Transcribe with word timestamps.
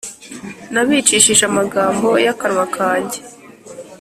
Nabicishije 0.73 1.43
amagambo 1.49 2.09
y 2.25 2.27
akanwa 2.33 2.65
kanjye 2.75 3.19